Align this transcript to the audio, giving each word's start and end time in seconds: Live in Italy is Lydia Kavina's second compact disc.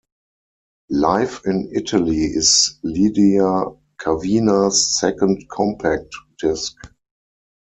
Live 0.89 1.41
in 1.45 1.69
Italy 1.75 2.21
is 2.25 2.79
Lydia 2.81 3.65
Kavina's 3.99 4.97
second 4.99 5.47
compact 5.51 6.07
disc. 6.39 6.73